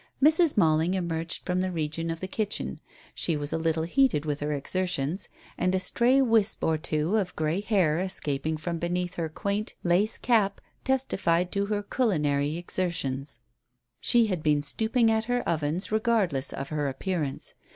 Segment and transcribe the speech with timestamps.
[0.19, 0.57] Mrs.
[0.57, 2.79] Malling emerged from the region of the kitchen.
[3.13, 7.35] She was a little heated with her exertions, and a stray wisp or two of
[7.35, 13.37] grey hair escaping from beneath her quaint lace cap testified to her culinary exertions.
[13.99, 17.53] She had been stooping at her ovens regardless of her appearance.